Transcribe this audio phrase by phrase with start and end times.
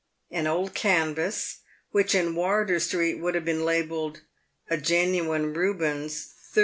[0.31, 1.59] An old canvas,
[1.91, 4.21] which in Wardour steet would have been labelled,
[4.67, 6.59] "A genuine Eubens, 30s.